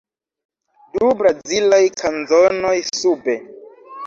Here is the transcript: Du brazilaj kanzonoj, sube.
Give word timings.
Du 0.95 1.11
brazilaj 1.19 1.79
kanzonoj, 2.01 2.73
sube. 3.03 3.39